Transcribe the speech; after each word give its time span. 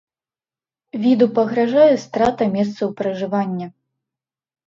Віду 1.01 1.25
пагражае 1.39 1.91
страта 2.05 2.43
месцаў 2.55 2.87
пражывання. 3.01 3.67